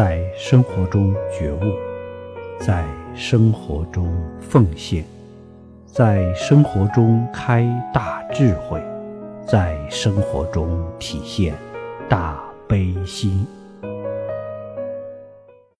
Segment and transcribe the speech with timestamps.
[0.00, 1.60] 在生活中觉悟
[2.60, 2.86] 在
[3.16, 4.08] 生活中
[4.38, 5.04] 奉献
[5.88, 8.80] 在生活中开大智慧
[9.44, 11.52] 在生活中体现
[12.08, 13.44] 大悲心。